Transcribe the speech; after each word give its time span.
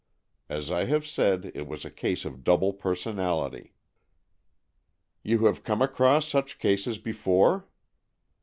As 0.49 0.71
I 0.71 0.85
have 0.85 1.05
said, 1.05 1.51
it 1.53 1.67
was 1.67 1.85
a 1.85 1.91
case 1.91 2.25
of 2.25 2.43
double 2.43 2.73
personality." 2.73 3.75
"You 5.21 5.45
have 5.45 5.63
come 5.63 5.83
across 5.83 6.27
such 6.27 6.57
cases 6.57 6.97
before 6.97 7.67